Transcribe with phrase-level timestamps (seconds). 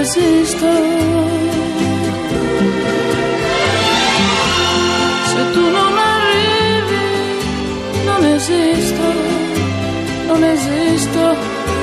[0.00, 0.66] resisto.
[5.30, 7.06] Se tu non arrivi,
[8.08, 9.06] non esisto,
[10.28, 11.79] non esisto.